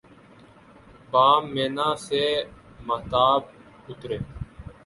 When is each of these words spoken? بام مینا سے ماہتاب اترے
بام 1.11 1.41
مینا 1.53 1.87
سے 2.05 2.23
ماہتاب 2.87 3.41
اترے 3.89 4.17